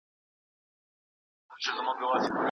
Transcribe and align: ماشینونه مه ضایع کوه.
ماشینونه 1.49 1.81
مه 1.87 1.93
ضایع 1.99 2.27
کوه. 2.31 2.39